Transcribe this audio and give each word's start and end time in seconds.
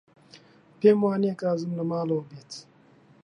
پێم 0.79 0.99
وانییە 1.03 1.35
کازم 1.41 1.71
لە 1.77 1.83
ماڵەوە 1.91 2.23
بێت. 2.29 2.51